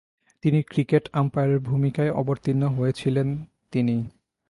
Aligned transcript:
তিনি 0.43 0.59
ক্রিকেট 0.61 1.03
আম্পায়ারের 1.13 1.59
ভূমিকায় 1.59 2.11
অবতীর্ণ 2.11 2.63
হয়েছিলেন 2.67 3.27
তিনি। 3.71 3.95